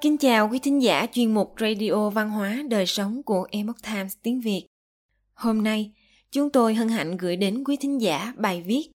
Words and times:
Kính 0.00 0.18
chào 0.18 0.48
quý 0.48 0.58
thính 0.58 0.82
giả 0.82 1.06
chuyên 1.12 1.34
mục 1.34 1.54
Radio 1.60 2.10
Văn 2.10 2.30
hóa 2.30 2.62
Đời 2.68 2.86
Sống 2.86 3.22
của 3.22 3.46
Epoch 3.50 3.82
Times 3.82 4.16
tiếng 4.22 4.40
Việt. 4.40 4.66
Hôm 5.34 5.62
nay, 5.64 5.92
chúng 6.30 6.50
tôi 6.50 6.74
hân 6.74 6.88
hạnh 6.88 7.16
gửi 7.16 7.36
đến 7.36 7.64
quý 7.64 7.76
thính 7.76 8.00
giả 8.00 8.32
bài 8.36 8.62
viết 8.66 8.90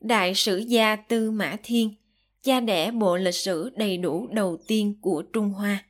Đại 0.00 0.34
sử 0.34 0.56
gia 0.56 0.96
Tư 0.96 1.30
Mã 1.30 1.56
Thiên, 1.62 1.94
cha 2.42 2.60
đẻ 2.60 2.90
bộ 2.90 3.16
lịch 3.16 3.34
sử 3.34 3.70
đầy 3.76 3.96
đủ 3.96 4.28
đầu 4.32 4.56
tiên 4.66 4.94
của 5.02 5.22
Trung 5.32 5.50
Hoa. 5.50 5.84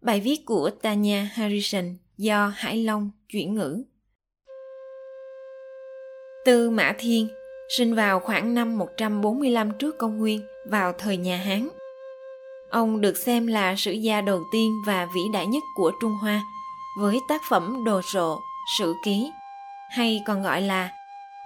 Bài 0.00 0.20
viết 0.20 0.44
của 0.46 0.70
Tanya 0.70 1.30
Harrison 1.32 1.96
do 2.16 2.52
Hải 2.56 2.84
Long 2.84 3.10
chuyển 3.28 3.54
ngữ. 3.54 3.84
Tư 6.44 6.70
Mã 6.70 6.94
Thiên 6.98 7.28
sinh 7.76 7.94
vào 7.94 8.20
khoảng 8.20 8.54
năm 8.54 8.78
145 8.78 9.70
trước 9.78 9.98
công 9.98 10.18
nguyên 10.18 10.40
vào 10.66 10.92
thời 10.92 11.16
nhà 11.16 11.36
Hán. 11.36 11.68
Ông 12.70 13.00
được 13.00 13.16
xem 13.16 13.46
là 13.46 13.74
sử 13.76 13.92
gia 13.92 14.20
đầu 14.20 14.42
tiên 14.52 14.82
và 14.86 15.08
vĩ 15.14 15.20
đại 15.32 15.46
nhất 15.46 15.62
của 15.74 15.92
Trung 16.00 16.12
Hoa 16.12 16.42
với 16.98 17.20
tác 17.28 17.42
phẩm 17.50 17.84
đồ 17.84 18.02
sộ, 18.02 18.40
sử 18.78 18.94
ký 19.04 19.30
hay 19.90 20.22
còn 20.26 20.42
gọi 20.42 20.62
là 20.62 20.90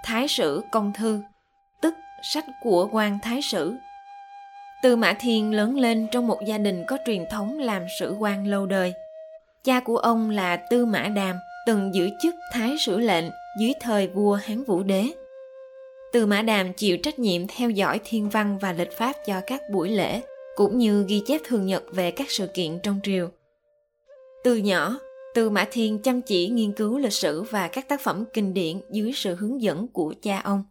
Thái 0.05 0.29
sử 0.29 0.63
công 0.73 0.93
thư, 0.93 1.21
tức 1.83 1.95
sách 2.33 2.45
của 2.63 2.89
quan 2.93 3.19
thái 3.23 3.43
sử. 3.43 3.75
Tư 4.83 4.97
Mã 4.97 5.13
Thiên 5.13 5.53
lớn 5.55 5.79
lên 5.79 6.09
trong 6.13 6.27
một 6.27 6.39
gia 6.47 6.59
đình 6.59 6.85
có 6.89 6.99
truyền 7.07 7.25
thống 7.31 7.59
làm 7.59 7.83
sử 8.01 8.17
quan 8.19 8.47
lâu 8.47 8.67
đời. 8.67 8.93
Cha 9.65 9.81
của 9.81 9.97
ông 9.97 10.31
là 10.31 10.57
Tư 10.57 10.87
Mã 10.87 11.09
Đàm, 11.09 11.37
từng 11.67 11.95
giữ 11.95 12.11
chức 12.23 12.35
thái 12.53 12.75
sử 12.79 12.99
lệnh 12.99 13.25
dưới 13.61 13.73
thời 13.81 14.07
vua 14.07 14.35
Hán 14.35 14.65
Vũ 14.65 14.83
Đế. 14.83 15.07
Tư 16.13 16.27
Mã 16.27 16.43
Đàm 16.43 16.73
chịu 16.73 16.97
trách 16.97 17.19
nhiệm 17.19 17.47
theo 17.47 17.71
dõi 17.71 18.01
thiên 18.05 18.29
văn 18.29 18.59
và 18.59 18.73
lịch 18.73 18.99
pháp 18.99 19.13
cho 19.27 19.41
các 19.47 19.61
buổi 19.73 19.91
lễ, 19.91 20.21
cũng 20.57 20.79
như 20.79 21.05
ghi 21.09 21.23
chép 21.27 21.41
thường 21.45 21.67
nhật 21.67 21.85
về 21.93 22.11
các 22.11 22.31
sự 22.31 22.47
kiện 22.47 22.79
trong 22.83 23.01
triều. 23.03 23.29
Từ 24.45 24.57
nhỏ, 24.57 24.99
Tư 25.35 25.51
Mã 25.51 25.67
Thiên 25.71 25.99
chăm 25.99 26.23
chỉ 26.23 26.49
nghiên 26.49 26.73
cứu 26.73 26.99
lịch 26.99 27.13
sử 27.13 27.43
và 27.43 27.69
các 27.69 27.89
tác 27.89 28.01
phẩm 28.01 28.25
kinh 28.33 28.55
điển 28.55 28.81
dưới 28.91 29.13
sự 29.15 29.35
hướng 29.35 29.63
dẫn 29.63 29.89
của 29.89 30.15
cha 30.23 30.41
ông. 30.45 30.65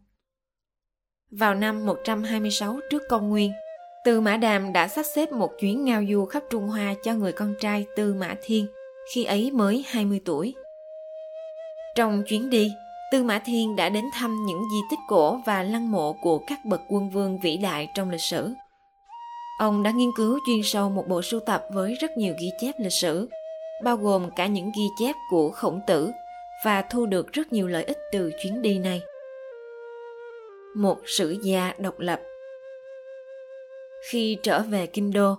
Vào 1.31 1.55
năm 1.55 1.85
126 1.85 2.79
trước 2.89 3.03
công 3.09 3.29
nguyên, 3.29 3.51
Tư 4.05 4.21
Mã 4.21 4.37
Đàm 4.37 4.73
đã 4.73 4.87
sắp 4.87 5.03
xếp 5.15 5.31
một 5.31 5.51
chuyến 5.59 5.85
ngao 5.85 6.03
du 6.09 6.25
khắp 6.25 6.43
Trung 6.49 6.67
Hoa 6.67 6.95
cho 7.03 7.13
người 7.13 7.31
con 7.31 7.53
trai 7.59 7.85
Tư 7.95 8.13
Mã 8.13 8.35
Thiên, 8.43 8.67
khi 9.13 9.23
ấy 9.23 9.51
mới 9.51 9.85
20 9.87 10.21
tuổi. 10.25 10.55
Trong 11.95 12.23
chuyến 12.27 12.49
đi, 12.49 12.71
Tư 13.11 13.23
Mã 13.23 13.39
Thiên 13.45 13.75
đã 13.75 13.89
đến 13.89 14.05
thăm 14.13 14.45
những 14.45 14.61
di 14.73 14.79
tích 14.91 14.99
cổ 15.07 15.39
và 15.45 15.63
lăng 15.63 15.91
mộ 15.91 16.13
của 16.13 16.39
các 16.47 16.65
bậc 16.65 16.81
quân 16.89 17.09
vương 17.09 17.39
vĩ 17.39 17.57
đại 17.57 17.87
trong 17.95 18.09
lịch 18.09 18.21
sử. 18.21 18.49
Ông 19.57 19.83
đã 19.83 19.91
nghiên 19.91 20.09
cứu 20.15 20.39
chuyên 20.45 20.63
sâu 20.63 20.89
một 20.89 21.07
bộ 21.07 21.21
sưu 21.21 21.39
tập 21.39 21.65
với 21.73 21.93
rất 21.93 22.17
nhiều 22.17 22.33
ghi 22.39 22.51
chép 22.59 22.75
lịch 22.79 22.93
sử, 22.93 23.29
bao 23.83 23.97
gồm 23.97 24.29
cả 24.35 24.47
những 24.47 24.71
ghi 24.77 24.83
chép 24.99 25.15
của 25.29 25.51
khổng 25.51 25.81
tử 25.87 26.11
và 26.65 26.81
thu 26.81 27.05
được 27.05 27.33
rất 27.33 27.53
nhiều 27.53 27.67
lợi 27.67 27.83
ích 27.83 27.97
từ 28.11 28.31
chuyến 28.43 28.61
đi 28.61 28.79
này. 28.79 29.01
Một 30.75 30.97
sử 31.05 31.37
gia 31.43 31.73
độc 31.77 31.99
lập 31.99 32.21
Khi 34.09 34.37
trở 34.43 34.61
về 34.61 34.85
Kinh 34.85 35.13
Đô, 35.13 35.35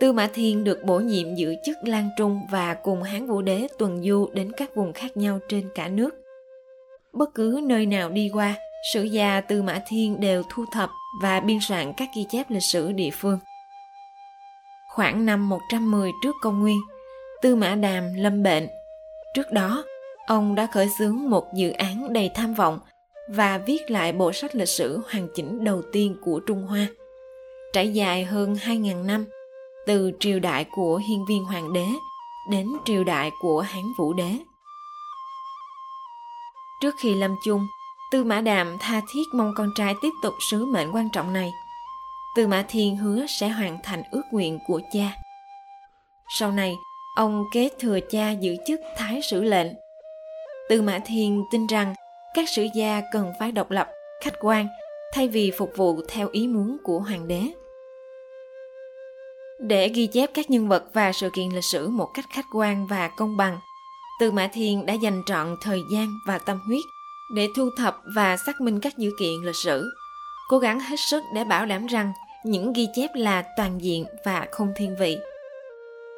Tư 0.00 0.12
Mã 0.12 0.28
Thiên 0.34 0.64
được 0.64 0.82
bổ 0.84 0.98
nhiệm 0.98 1.34
giữ 1.34 1.54
chức 1.64 1.76
Lan 1.82 2.08
Trung 2.18 2.40
và 2.50 2.74
cùng 2.74 3.02
Hán 3.02 3.26
Vũ 3.26 3.42
Đế 3.42 3.68
tuần 3.78 4.02
du 4.02 4.28
đến 4.32 4.52
các 4.56 4.74
vùng 4.74 4.92
khác 4.92 5.16
nhau 5.16 5.38
trên 5.48 5.68
cả 5.74 5.88
nước. 5.88 6.10
Bất 7.12 7.34
cứ 7.34 7.60
nơi 7.62 7.86
nào 7.86 8.08
đi 8.08 8.30
qua, 8.34 8.54
sử 8.92 9.02
gia 9.02 9.40
Tư 9.40 9.62
Mã 9.62 9.82
Thiên 9.88 10.20
đều 10.20 10.42
thu 10.50 10.64
thập 10.72 10.90
và 11.22 11.40
biên 11.40 11.58
soạn 11.60 11.92
các 11.96 12.08
ghi 12.16 12.26
chép 12.30 12.50
lịch 12.50 12.62
sử 12.62 12.92
địa 12.92 13.10
phương. 13.12 13.38
Khoảng 14.96 15.26
năm 15.26 15.48
110 15.48 16.12
trước 16.22 16.36
công 16.40 16.60
nguyên, 16.60 16.80
Tư 17.42 17.54
Mã 17.54 17.74
Đàm 17.74 18.14
lâm 18.14 18.42
bệnh. 18.42 18.68
Trước 19.34 19.52
đó, 19.52 19.84
ông 20.26 20.54
đã 20.54 20.68
khởi 20.72 20.88
xướng 20.98 21.30
một 21.30 21.44
dự 21.54 21.70
án 21.70 22.12
đầy 22.12 22.30
tham 22.34 22.54
vọng 22.54 22.78
và 23.28 23.58
viết 23.58 23.90
lại 23.90 24.12
bộ 24.12 24.32
sách 24.32 24.54
lịch 24.54 24.68
sử 24.68 25.00
hoàn 25.12 25.28
chỉnh 25.34 25.64
đầu 25.64 25.82
tiên 25.92 26.16
của 26.24 26.40
Trung 26.46 26.66
Hoa. 26.66 26.86
Trải 27.72 27.94
dài 27.94 28.24
hơn 28.24 28.54
2.000 28.54 29.06
năm, 29.06 29.24
từ 29.86 30.12
triều 30.20 30.40
đại 30.40 30.66
của 30.76 30.96
hiên 30.96 31.24
viên 31.28 31.44
hoàng 31.44 31.72
đế 31.72 31.86
đến 32.50 32.66
triều 32.84 33.04
đại 33.04 33.30
của 33.40 33.60
hán 33.60 33.84
vũ 33.98 34.12
đế. 34.12 34.30
Trước 36.82 36.94
khi 36.98 37.14
lâm 37.14 37.36
chung, 37.44 37.66
Tư 38.12 38.24
Mã 38.24 38.40
Đàm 38.40 38.76
tha 38.80 39.00
thiết 39.12 39.24
mong 39.34 39.52
con 39.56 39.70
trai 39.76 39.94
tiếp 40.02 40.12
tục 40.22 40.34
sứ 40.50 40.64
mệnh 40.64 40.94
quan 40.94 41.08
trọng 41.12 41.32
này. 41.32 41.50
Tư 42.36 42.46
Mã 42.46 42.64
Thiên 42.68 42.96
hứa 42.96 43.26
sẽ 43.28 43.48
hoàn 43.48 43.78
thành 43.82 44.02
ước 44.10 44.22
nguyện 44.30 44.58
của 44.66 44.80
cha. 44.92 45.12
Sau 46.38 46.52
này, 46.52 46.74
ông 47.16 47.44
kế 47.52 47.68
thừa 47.78 47.98
cha 48.10 48.30
giữ 48.30 48.56
chức 48.66 48.80
Thái 48.96 49.20
sử 49.22 49.42
lệnh. 49.42 49.66
Tư 50.68 50.82
Mã 50.82 50.98
Thiên 51.06 51.44
tin 51.50 51.66
rằng 51.66 51.94
các 52.34 52.48
sử 52.48 52.66
gia 52.74 53.02
cần 53.12 53.32
phải 53.40 53.52
độc 53.52 53.70
lập, 53.70 53.88
khách 54.24 54.34
quan 54.40 54.68
thay 55.14 55.28
vì 55.28 55.50
phục 55.58 55.72
vụ 55.76 56.00
theo 56.08 56.28
ý 56.32 56.48
muốn 56.48 56.76
của 56.84 56.98
hoàng 56.98 57.28
đế. 57.28 57.42
Để 59.60 59.88
ghi 59.88 60.06
chép 60.06 60.30
các 60.34 60.50
nhân 60.50 60.68
vật 60.68 60.84
và 60.92 61.12
sự 61.12 61.30
kiện 61.36 61.48
lịch 61.48 61.64
sử 61.64 61.88
một 61.88 62.08
cách 62.14 62.24
khách 62.34 62.46
quan 62.54 62.86
và 62.86 63.10
công 63.16 63.36
bằng, 63.36 63.58
Tư 64.20 64.30
Mã 64.30 64.48
Thiên 64.52 64.86
đã 64.86 64.94
dành 64.94 65.22
trọn 65.26 65.56
thời 65.62 65.80
gian 65.92 66.18
và 66.26 66.38
tâm 66.38 66.60
huyết 66.66 66.84
để 67.36 67.48
thu 67.56 67.70
thập 67.76 67.96
và 68.16 68.36
xác 68.36 68.60
minh 68.60 68.80
các 68.80 68.98
dữ 68.98 69.10
kiện 69.18 69.42
lịch 69.44 69.56
sử, 69.64 69.90
cố 70.48 70.58
gắng 70.58 70.80
hết 70.80 70.96
sức 71.10 71.22
để 71.34 71.44
bảo 71.44 71.66
đảm 71.66 71.86
rằng 71.86 72.12
những 72.46 72.72
ghi 72.72 72.88
chép 72.94 73.10
là 73.14 73.44
toàn 73.56 73.80
diện 73.80 74.04
và 74.24 74.46
không 74.50 74.72
thiên 74.76 74.96
vị. 74.96 75.18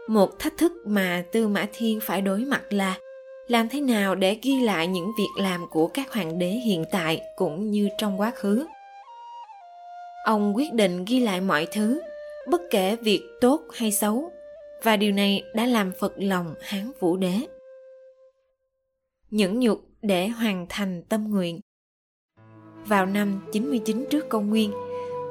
Một 0.09 0.39
thách 0.39 0.59
thức 0.59 0.73
mà 0.85 1.25
Tư 1.33 1.49
Mã 1.49 1.67
Thiên 1.73 2.01
phải 2.03 2.21
đối 2.21 2.39
mặt 2.39 2.63
là 2.71 2.99
làm 3.47 3.69
thế 3.69 3.81
nào 3.81 4.15
để 4.15 4.39
ghi 4.43 4.61
lại 4.61 4.87
những 4.87 5.11
việc 5.19 5.43
làm 5.43 5.67
của 5.71 5.87
các 5.87 6.13
hoàng 6.13 6.39
đế 6.39 6.49
hiện 6.49 6.85
tại 6.93 7.21
cũng 7.37 7.71
như 7.71 7.89
trong 7.99 8.21
quá 8.21 8.31
khứ. 8.35 8.67
Ông 10.25 10.57
quyết 10.57 10.75
định 10.75 11.05
ghi 11.05 11.21
lại 11.21 11.41
mọi 11.41 11.67
thứ, 11.73 12.01
bất 12.49 12.61
kể 12.71 12.97
việc 12.97 13.23
tốt 13.41 13.61
hay 13.75 13.93
xấu, 13.93 14.31
và 14.83 14.97
điều 14.97 15.13
này 15.13 15.43
đã 15.55 15.67
làm 15.67 15.93
phật 16.01 16.13
lòng 16.17 16.55
Hán 16.61 16.93
Vũ 17.01 17.17
Đế. 17.17 17.35
Những 19.31 19.61
nhục 19.61 19.81
để 20.03 20.29
hoàn 20.29 20.67
thành 20.69 21.03
tâm 21.09 21.31
nguyện. 21.31 21.61
Vào 22.87 23.07
năm 23.07 23.49
99 23.53 24.07
trước 24.11 24.29
công 24.29 24.51
nguyên, 24.51 24.73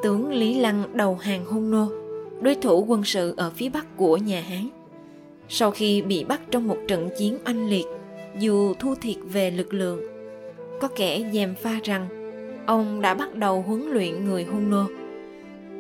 tướng 0.03 0.31
Lý 0.31 0.59
Lăng 0.59 0.84
đầu 0.94 1.16
hàng 1.16 1.46
hung 1.46 1.72
nô, 1.72 1.88
đối 2.41 2.56
thủ 2.56 2.85
quân 2.88 3.03
sự 3.03 3.34
ở 3.38 3.52
phía 3.56 3.69
bắc 3.69 3.97
của 3.97 4.18
nhà 4.18 4.41
Hán. 4.41 4.69
Sau 5.50 5.72
khi 5.72 6.02
bị 6.02 6.24
bắt 6.24 6.41
trong 6.52 6.68
một 6.68 6.78
trận 6.88 7.09
chiến 7.18 7.38
oanh 7.46 7.69
liệt, 7.69 7.85
dù 8.40 8.74
thu 8.80 8.96
thiệt 8.96 9.16
về 9.34 9.52
lực 9.52 9.74
lượng, 9.74 10.02
có 10.81 10.88
kẻ 10.88 11.30
dèm 11.34 11.56
pha 11.56 11.80
rằng 11.84 12.07
ông 12.66 13.02
đã 13.02 13.13
bắt 13.13 13.36
đầu 13.36 13.62
huấn 13.62 13.81
luyện 13.81 14.25
người 14.25 14.44
hung 14.44 14.69
nô. 14.69 14.84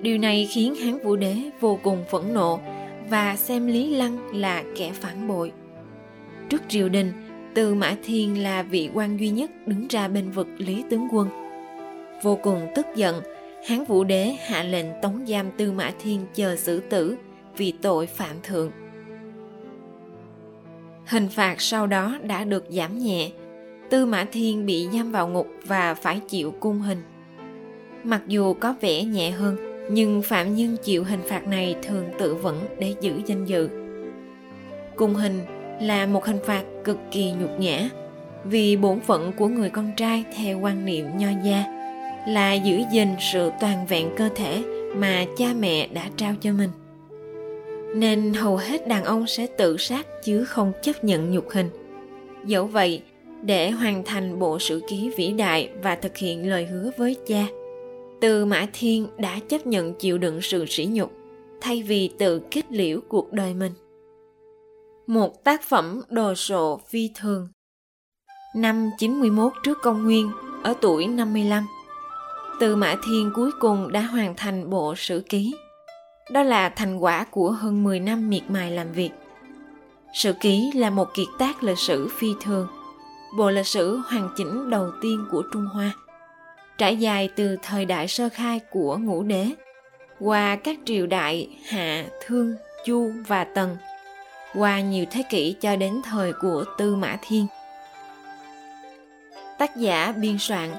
Điều 0.01 0.17
này 0.17 0.47
khiến 0.51 0.75
Hán 0.75 0.97
Vũ 1.03 1.15
Đế 1.15 1.35
vô 1.59 1.79
cùng 1.83 2.03
phẫn 2.11 2.33
nộ 2.33 2.59
và 3.09 3.35
xem 3.35 3.67
Lý 3.67 3.95
Lăng 3.95 4.17
là 4.37 4.63
kẻ 4.75 4.91
phản 4.93 5.27
bội. 5.27 5.51
Trước 6.49 6.61
triều 6.67 6.89
đình, 6.89 7.11
Tư 7.53 7.73
Mã 7.75 7.95
Thiên 8.03 8.43
là 8.43 8.63
vị 8.63 8.89
quan 8.93 9.19
duy 9.19 9.29
nhất 9.29 9.51
đứng 9.65 9.87
ra 9.87 10.07
bên 10.07 10.31
vực 10.31 10.47
Lý 10.57 10.83
Tướng 10.89 11.07
Quân. 11.11 11.29
Vô 12.23 12.39
cùng 12.43 12.67
tức 12.75 12.85
giận, 12.95 13.21
Hán 13.67 13.83
Vũ 13.83 14.03
Đế 14.03 14.35
hạ 14.45 14.63
lệnh 14.63 14.85
tống 15.01 15.25
giam 15.27 15.51
Tư 15.57 15.71
Mã 15.71 15.91
Thiên 15.99 16.21
chờ 16.35 16.55
xử 16.55 16.79
tử 16.79 17.15
vì 17.57 17.73
tội 17.81 18.07
phạm 18.07 18.35
thượng. 18.43 18.71
Hình 21.05 21.27
phạt 21.29 21.61
sau 21.61 21.87
đó 21.87 22.17
đã 22.23 22.43
được 22.43 22.65
giảm 22.69 22.97
nhẹ, 22.97 23.31
Tư 23.89 24.05
Mã 24.05 24.25
Thiên 24.31 24.65
bị 24.65 24.87
giam 24.93 25.11
vào 25.11 25.27
ngục 25.27 25.47
và 25.65 25.93
phải 25.93 26.19
chịu 26.29 26.51
cung 26.59 26.79
hình. 26.79 27.01
Mặc 28.03 28.21
dù 28.27 28.53
có 28.53 28.75
vẻ 28.81 29.03
nhẹ 29.03 29.31
hơn, 29.31 29.55
nhưng 29.91 30.21
phạm 30.21 30.55
nhân 30.55 30.77
chịu 30.83 31.03
hình 31.03 31.21
phạt 31.29 31.47
này 31.47 31.75
thường 31.83 32.05
tự 32.19 32.35
vẫn 32.35 32.67
để 32.79 32.95
giữ 33.01 33.21
danh 33.25 33.45
dự. 33.45 33.69
Cung 34.95 35.13
hình 35.13 35.39
là 35.81 36.05
một 36.05 36.25
hình 36.25 36.39
phạt 36.45 36.63
cực 36.83 36.97
kỳ 37.11 37.31
nhục 37.31 37.59
nhã 37.59 37.89
vì 38.43 38.77
bổn 38.77 38.99
phận 38.99 39.31
của 39.37 39.47
người 39.47 39.69
con 39.69 39.91
trai 39.97 40.23
theo 40.35 40.59
quan 40.59 40.85
niệm 40.85 41.05
nho 41.17 41.29
gia 41.43 41.77
là 42.27 42.53
giữ 42.53 42.81
gìn 42.91 43.09
sự 43.19 43.51
toàn 43.59 43.85
vẹn 43.87 44.09
cơ 44.17 44.29
thể 44.35 44.63
mà 44.95 45.25
cha 45.37 45.53
mẹ 45.59 45.87
đã 45.87 46.09
trao 46.17 46.33
cho 46.41 46.51
mình. 46.51 46.69
Nên 47.95 48.33
hầu 48.33 48.57
hết 48.57 48.87
đàn 48.87 49.03
ông 49.03 49.27
sẽ 49.27 49.47
tự 49.47 49.77
sát 49.77 50.07
chứ 50.23 50.45
không 50.45 50.71
chấp 50.81 51.03
nhận 51.03 51.31
nhục 51.31 51.49
hình. 51.49 51.69
Dẫu 52.45 52.65
vậy 52.67 53.01
để 53.41 53.69
hoàn 53.71 54.03
thành 54.03 54.39
bộ 54.39 54.59
sử 54.59 54.81
ký 54.89 55.11
vĩ 55.17 55.31
đại 55.31 55.69
và 55.83 55.95
thực 55.95 56.17
hiện 56.17 56.49
lời 56.49 56.65
hứa 56.65 56.91
với 56.97 57.15
cha 57.27 57.47
từ 58.21 58.45
mã 58.45 58.67
thiên 58.73 59.07
đã 59.17 59.39
chấp 59.47 59.67
nhận 59.67 59.93
chịu 59.93 60.17
đựng 60.17 60.41
sự 60.41 60.65
sỉ 60.65 60.85
nhục 60.91 61.11
thay 61.61 61.83
vì 61.83 62.09
tự 62.17 62.39
kết 62.51 62.65
liễu 62.69 62.99
cuộc 63.07 63.33
đời 63.33 63.53
mình. 63.53 63.71
Một 65.07 65.43
tác 65.43 65.61
phẩm 65.63 66.01
đồ 66.09 66.35
sộ 66.35 66.79
phi 66.87 67.09
thường. 67.15 67.47
Năm 68.55 68.89
91 68.97 69.53
trước 69.63 69.77
công 69.83 70.03
nguyên, 70.03 70.31
ở 70.63 70.73
tuổi 70.81 71.07
55, 71.07 71.63
từ 72.59 72.75
Mã 72.75 72.95
Thiên 73.03 73.31
cuối 73.35 73.51
cùng 73.59 73.91
đã 73.91 74.01
hoàn 74.01 74.35
thành 74.35 74.69
bộ 74.69 74.95
sử 74.95 75.23
ký. 75.29 75.55
Đó 76.31 76.43
là 76.43 76.69
thành 76.69 76.97
quả 76.97 77.25
của 77.31 77.51
hơn 77.51 77.83
10 77.83 77.99
năm 77.99 78.29
miệt 78.29 78.41
mài 78.49 78.71
làm 78.71 78.91
việc. 78.91 79.09
Sử 80.13 80.33
ký 80.33 80.71
là 80.75 80.89
một 80.89 81.13
kiệt 81.13 81.27
tác 81.39 81.63
lịch 81.63 81.77
sử 81.77 82.09
phi 82.17 82.27
thường, 82.41 82.67
bộ 83.37 83.49
lịch 83.49 83.67
sử 83.67 83.97
hoàn 83.97 84.29
chỉnh 84.37 84.69
đầu 84.69 84.91
tiên 85.01 85.25
của 85.31 85.43
Trung 85.53 85.65
Hoa, 85.65 85.91
trải 86.77 86.97
dài 86.97 87.29
từ 87.35 87.55
thời 87.63 87.85
đại 87.85 88.07
sơ 88.07 88.29
khai 88.29 88.59
của 88.71 88.97
ngũ 88.97 89.23
đế 89.23 89.51
qua 90.19 90.55
các 90.55 90.79
triều 90.85 91.07
đại 91.07 91.49
Hạ, 91.69 92.05
Thương, 92.25 92.55
Chu 92.85 93.11
và 93.27 93.43
Tần, 93.43 93.77
qua 94.55 94.81
nhiều 94.81 95.05
thế 95.11 95.23
kỷ 95.29 95.55
cho 95.61 95.75
đến 95.75 96.01
thời 96.03 96.33
của 96.33 96.63
Tư 96.77 96.95
Mã 96.95 97.17
Thiên. 97.21 97.47
Tác 99.57 99.75
giả 99.75 100.13
biên 100.17 100.37
soạn, 100.39 100.69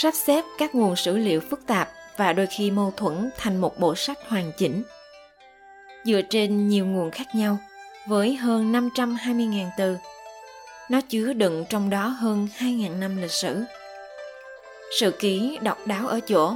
sắp 0.00 0.14
xếp 0.14 0.44
các 0.58 0.74
nguồn 0.74 0.96
sử 0.96 1.16
liệu 1.16 1.40
phức 1.40 1.66
tạp 1.66 1.90
và 2.16 2.32
đôi 2.32 2.46
khi 2.46 2.70
mâu 2.70 2.92
thuẫn 2.96 3.30
thành 3.36 3.56
một 3.56 3.78
bộ 3.78 3.94
sách 3.94 4.18
hoàn 4.28 4.52
chỉnh. 4.58 4.82
Dựa 6.04 6.20
trên 6.30 6.68
nhiều 6.68 6.86
nguồn 6.86 7.10
khác 7.10 7.34
nhau, 7.34 7.58
với 8.06 8.36
hơn 8.36 8.72
520.000 8.72 9.68
từ, 9.78 9.96
nó 10.90 11.00
chứa 11.00 11.32
đựng 11.32 11.64
trong 11.68 11.90
đó 11.90 12.06
hơn 12.06 12.48
2.000 12.58 12.98
năm 12.98 13.16
lịch 13.16 13.30
sử. 13.30 13.62
Sự 15.00 15.10
ký 15.10 15.58
độc 15.62 15.86
đáo 15.86 16.08
ở 16.08 16.20
chỗ, 16.20 16.54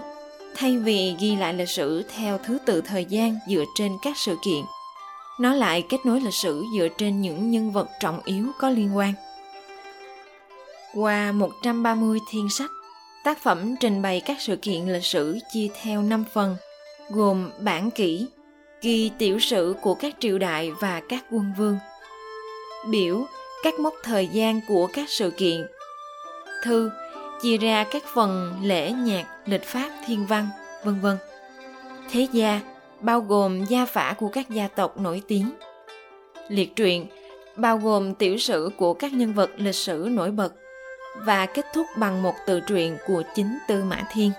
thay 0.54 0.78
vì 0.78 1.14
ghi 1.20 1.36
lại 1.36 1.54
lịch 1.54 1.68
sử 1.68 2.02
theo 2.16 2.38
thứ 2.38 2.58
tự 2.66 2.80
thời 2.80 3.04
gian 3.04 3.38
dựa 3.48 3.64
trên 3.74 3.92
các 4.02 4.16
sự 4.16 4.36
kiện, 4.44 4.64
nó 5.40 5.54
lại 5.54 5.84
kết 5.88 5.98
nối 6.04 6.20
lịch 6.20 6.34
sử 6.34 6.64
dựa 6.78 6.88
trên 6.98 7.20
những 7.20 7.50
nhân 7.50 7.72
vật 7.72 7.88
trọng 8.00 8.20
yếu 8.24 8.46
có 8.58 8.70
liên 8.70 8.96
quan. 8.96 9.12
Qua 10.94 11.32
130 11.32 12.18
thiên 12.30 12.50
sách, 12.50 12.70
tác 13.24 13.42
phẩm 13.42 13.76
trình 13.80 14.02
bày 14.02 14.20
các 14.20 14.36
sự 14.40 14.56
kiện 14.56 14.86
lịch 14.86 15.04
sử 15.04 15.38
chia 15.52 15.68
theo 15.82 16.02
5 16.02 16.24
phần, 16.32 16.56
gồm 17.10 17.50
bản 17.60 17.90
kỷ, 17.90 18.26
ghi 18.80 19.10
tiểu 19.18 19.38
sử 19.38 19.74
của 19.82 19.94
các 19.94 20.14
triều 20.18 20.38
đại 20.38 20.70
và 20.80 21.02
các 21.08 21.24
quân 21.30 21.52
vương, 21.58 21.78
biểu, 22.90 23.26
các 23.62 23.74
mốc 23.80 23.94
thời 24.02 24.26
gian 24.26 24.60
của 24.68 24.86
các 24.86 25.10
sự 25.10 25.30
kiện, 25.30 25.66
thư, 26.62 26.90
chia 27.42 27.56
ra 27.56 27.84
các 27.90 28.02
phần 28.14 28.60
lễ 28.62 28.92
nhạc, 28.92 29.26
lịch 29.46 29.64
pháp, 29.64 29.90
thiên 30.06 30.26
văn, 30.26 30.48
vân 30.84 31.00
vân. 31.00 31.16
Thế 32.10 32.26
gia 32.32 32.60
bao 33.00 33.20
gồm 33.20 33.64
gia 33.64 33.86
phả 33.86 34.14
của 34.18 34.28
các 34.28 34.50
gia 34.50 34.68
tộc 34.68 35.00
nổi 35.00 35.22
tiếng. 35.28 35.50
Liệt 36.48 36.76
truyện 36.76 37.06
bao 37.56 37.78
gồm 37.78 38.14
tiểu 38.14 38.38
sử 38.38 38.70
của 38.76 38.94
các 38.94 39.12
nhân 39.12 39.32
vật 39.32 39.50
lịch 39.56 39.74
sử 39.74 40.08
nổi 40.10 40.30
bật 40.30 40.52
và 41.14 41.46
kết 41.46 41.66
thúc 41.72 41.86
bằng 41.96 42.22
một 42.22 42.34
tự 42.46 42.60
truyện 42.60 42.96
của 43.06 43.22
chính 43.34 43.58
Tư 43.68 43.84
Mã 43.84 44.02
Thiên. 44.12 44.32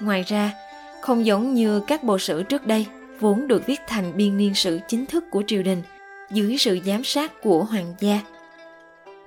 Ngoài 0.00 0.22
ra, 0.22 0.52
không 1.00 1.26
giống 1.26 1.54
như 1.54 1.80
các 1.86 2.02
bộ 2.02 2.18
sử 2.18 2.42
trước 2.42 2.66
đây, 2.66 2.86
vốn 3.20 3.48
được 3.48 3.66
viết 3.66 3.80
thành 3.86 4.16
biên 4.16 4.36
niên 4.36 4.54
sử 4.54 4.78
chính 4.88 5.06
thức 5.06 5.24
của 5.30 5.42
triều 5.46 5.62
đình 5.62 5.82
dưới 6.30 6.58
sự 6.58 6.78
giám 6.86 7.04
sát 7.04 7.32
của 7.42 7.64
hoàng 7.64 7.94
gia. 7.98 8.20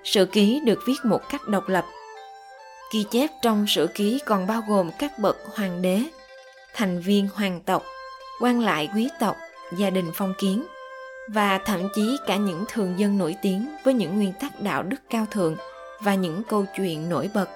Sử 0.04 0.26
ký 0.26 0.62
được 0.66 0.80
viết 0.88 0.98
một 1.04 1.30
cách 1.30 1.48
độc 1.48 1.70
lập. 1.70 1.86
Ghi 2.94 3.06
chép 3.12 3.30
trong 3.42 3.66
sử 3.68 3.88
ký 3.94 4.20
còn 4.26 4.48
bao 4.48 4.62
gồm 4.68 4.92
các 5.00 5.20
bậc 5.20 5.38
hoàng 5.56 5.82
đế, 5.82 6.04
thành 6.74 7.02
viên 7.02 7.30
hoàng 7.34 7.62
tộc, 7.66 7.84
quan 8.42 8.60
lại 8.60 8.90
quý 8.96 9.10
tộc, 9.20 9.36
gia 9.78 9.90
đình 9.90 10.12
phong 10.14 10.34
kiến 10.40 10.66
và 11.28 11.58
thậm 11.58 11.90
chí 11.96 12.18
cả 12.28 12.36
những 12.36 12.66
thường 12.70 13.00
dân 13.00 13.18
nổi 13.18 13.36
tiếng 13.42 13.76
với 13.84 13.94
những 13.94 14.16
nguyên 14.16 14.34
tắc 14.34 14.62
đạo 14.62 14.84
đức 14.84 14.98
cao 15.10 15.26
thượng 15.32 15.56
và 16.02 16.16
những 16.16 16.44
câu 16.50 16.66
chuyện 16.78 17.10
nổi 17.10 17.30
bật. 17.34 17.50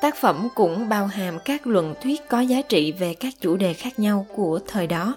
Tác 0.00 0.16
phẩm 0.16 0.48
cũng 0.54 0.88
bao 0.88 1.06
hàm 1.06 1.38
các 1.38 1.66
luận 1.66 1.94
thuyết 2.02 2.28
có 2.28 2.40
giá 2.40 2.62
trị 2.62 2.92
về 2.92 3.14
các 3.14 3.34
chủ 3.40 3.56
đề 3.56 3.74
khác 3.74 3.98
nhau 3.98 4.26
của 4.34 4.60
thời 4.66 4.86
đó, 4.86 5.14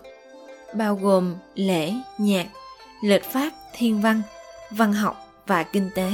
bao 0.73 0.95
gồm 0.95 1.35
lễ, 1.55 1.93
nhạc, 2.17 2.47
lịch 3.03 3.23
pháp, 3.23 3.49
thiên 3.73 4.01
văn, 4.01 4.21
văn 4.71 4.93
học 4.93 5.43
và 5.47 5.63
kinh 5.63 5.89
tế. 5.95 6.11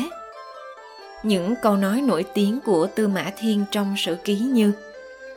Những 1.24 1.56
câu 1.62 1.78
nói 1.78 2.02
nổi 2.02 2.26
tiếng 2.34 2.60
của 2.66 2.88
Tư 2.88 3.08
Mã 3.08 3.32
Thiên 3.38 3.66
trong 3.72 3.96
sử 3.98 4.16
ký 4.16 4.40
như 4.40 4.74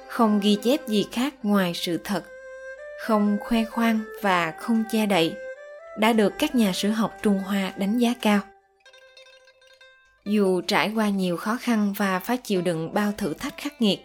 không 0.09 0.41
ghi 0.41 0.59
chép 0.62 0.88
gì 0.88 1.06
khác 1.12 1.35
ngoài 1.43 1.73
sự 1.75 2.00
thật, 2.05 2.25
không 3.06 3.38
khoe 3.41 3.65
khoang 3.65 4.00
và 4.23 4.53
không 4.59 4.85
che 4.93 5.06
đậy, 5.06 5.35
đã 5.99 6.12
được 6.12 6.32
các 6.38 6.55
nhà 6.55 6.73
sử 6.73 6.91
học 6.91 7.17
Trung 7.23 7.38
Hoa 7.38 7.73
đánh 7.76 7.99
giá 7.99 8.15
cao. 8.21 8.41
Dù 10.25 10.61
trải 10.61 10.93
qua 10.94 11.09
nhiều 11.09 11.37
khó 11.37 11.56
khăn 11.61 11.93
và 11.97 12.19
phải 12.19 12.37
chịu 12.37 12.62
đựng 12.62 12.94
bao 12.94 13.12
thử 13.19 13.35
thách 13.35 13.56
khắc 13.56 13.82
nghiệt, 13.82 14.00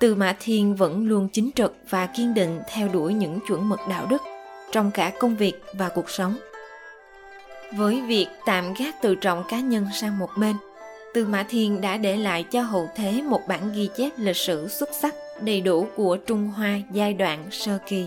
Từ 0.00 0.14
Mã 0.14 0.36
Thiên 0.40 0.76
vẫn 0.76 1.06
luôn 1.06 1.28
chính 1.32 1.50
trực 1.54 1.76
và 1.88 2.06
kiên 2.06 2.34
định 2.34 2.60
theo 2.68 2.88
đuổi 2.88 3.14
những 3.14 3.38
chuẩn 3.48 3.68
mực 3.68 3.80
đạo 3.88 4.06
đức 4.10 4.22
trong 4.72 4.90
cả 4.90 5.12
công 5.18 5.36
việc 5.36 5.52
và 5.72 5.88
cuộc 5.88 6.10
sống. 6.10 6.36
Với 7.76 8.00
việc 8.00 8.26
tạm 8.46 8.74
gác 8.78 9.02
tự 9.02 9.14
trọng 9.14 9.44
cá 9.48 9.60
nhân 9.60 9.86
sang 9.94 10.18
một 10.18 10.30
bên, 10.38 10.56
Tư 11.14 11.26
Mã 11.26 11.42
Thiên 11.48 11.80
đã 11.80 11.96
để 11.96 12.16
lại 12.16 12.42
cho 12.42 12.62
hậu 12.62 12.88
thế 12.96 13.22
một 13.22 13.40
bản 13.48 13.72
ghi 13.74 13.88
chép 13.96 14.10
lịch 14.16 14.36
sử 14.36 14.68
xuất 14.68 14.88
sắc 15.00 15.14
đầy 15.40 15.60
đủ 15.60 15.86
của 15.96 16.16
Trung 16.16 16.48
Hoa 16.56 16.80
giai 16.92 17.14
đoạn 17.14 17.46
sơ 17.50 17.78
kỳ. 17.86 18.06